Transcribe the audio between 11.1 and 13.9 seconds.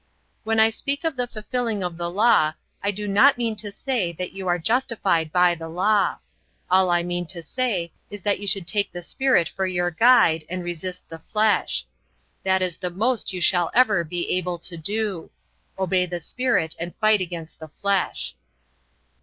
flesh. That is the most you shall